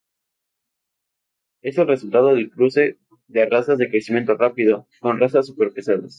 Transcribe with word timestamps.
Es 1.61 1.77
el 1.77 1.85
resultado 1.85 2.33
del 2.33 2.49
cruce 2.49 2.97
de 3.27 3.45
razas 3.45 3.77
de 3.77 3.91
crecimiento 3.91 4.33
rápido, 4.35 4.87
con 4.99 5.19
razas 5.19 5.45
super 5.45 5.71
pesadas. 5.73 6.09